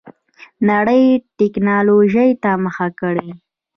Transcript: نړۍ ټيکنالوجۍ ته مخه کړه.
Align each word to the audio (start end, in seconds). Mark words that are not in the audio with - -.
نړۍ 0.69 1.03
ټيکنالوجۍ 1.37 2.29
ته 2.43 2.51
مخه 2.63 2.87
کړه. 2.99 3.27